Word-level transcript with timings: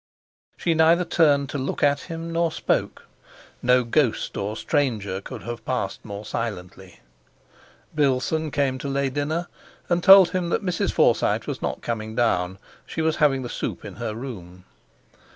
She 0.57 0.73
neither 0.73 1.05
turned 1.05 1.47
to 1.49 1.59
look 1.59 1.83
at 1.83 1.99
him 2.09 2.33
nor 2.33 2.51
spoke. 2.51 3.05
No 3.61 3.83
ghost 3.83 4.35
or 4.35 4.57
stranger 4.57 5.21
could 5.21 5.43
have 5.43 5.63
passed 5.63 6.03
more 6.03 6.25
silently. 6.25 7.01
Bilson 7.93 8.49
came 8.49 8.79
to 8.79 8.87
lay 8.87 9.11
dinner, 9.11 9.47
and 9.89 10.03
told 10.03 10.31
him 10.31 10.49
that 10.49 10.65
Mrs. 10.65 10.91
Forsyte 10.91 11.45
was 11.45 11.61
not 11.61 11.83
coming 11.83 12.15
down; 12.15 12.57
she 12.87 13.03
was 13.03 13.17
having 13.17 13.43
the 13.43 13.47
soup 13.47 13.85
in 13.85 13.97
her 13.97 14.15
room. 14.15 14.65